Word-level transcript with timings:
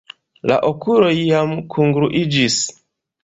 La 0.51 0.55
okuloj 0.69 1.11
jam 1.17 1.53
kungluiĝis. 1.75 2.59